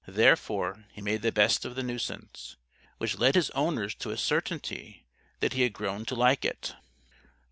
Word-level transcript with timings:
Therefore, 0.07 0.85
he 0.91 0.99
made 0.99 1.21
the 1.21 1.31
best 1.31 1.63
of 1.63 1.75
the 1.75 1.83
nuisance. 1.83 2.55
Which 2.97 3.19
led 3.19 3.35
his 3.35 3.51
owners 3.51 3.93
to 3.99 4.09
a 4.09 4.17
certainty 4.17 5.05
that 5.41 5.53
he 5.53 5.61
had 5.61 5.73
grown 5.73 6.05
to 6.05 6.15
like 6.15 6.43
it. 6.43 6.73